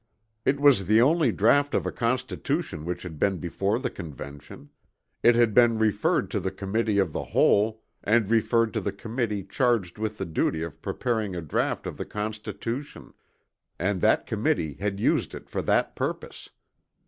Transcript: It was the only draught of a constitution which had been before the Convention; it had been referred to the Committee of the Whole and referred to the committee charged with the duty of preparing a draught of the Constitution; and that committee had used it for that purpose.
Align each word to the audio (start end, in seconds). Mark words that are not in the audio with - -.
It 0.45 0.59
was 0.59 0.87
the 0.87 0.99
only 0.99 1.31
draught 1.31 1.75
of 1.75 1.85
a 1.85 1.91
constitution 1.91 2.85
which 2.85 3.03
had 3.03 3.19
been 3.19 3.37
before 3.37 3.77
the 3.77 3.91
Convention; 3.91 4.71
it 5.21 5.35
had 5.35 5.53
been 5.53 5.77
referred 5.77 6.31
to 6.31 6.39
the 6.39 6.49
Committee 6.49 6.97
of 6.97 7.13
the 7.13 7.21
Whole 7.21 7.83
and 8.03 8.27
referred 8.27 8.73
to 8.73 8.81
the 8.81 8.91
committee 8.91 9.43
charged 9.43 9.99
with 9.99 10.17
the 10.17 10.25
duty 10.25 10.63
of 10.63 10.81
preparing 10.81 11.35
a 11.35 11.41
draught 11.43 11.85
of 11.85 11.97
the 11.97 12.05
Constitution; 12.05 13.13
and 13.77 14.01
that 14.01 14.25
committee 14.25 14.73
had 14.79 14.99
used 14.99 15.35
it 15.35 15.51
for 15.51 15.61
that 15.61 15.95
purpose. 15.95 16.49